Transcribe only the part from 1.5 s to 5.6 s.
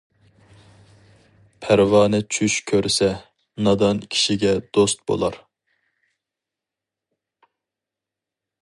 پەرۋانە چۈش كۆرسە، نادان كىشىگە دوست بولار.